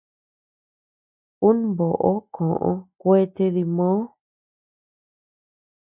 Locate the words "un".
1.47-1.57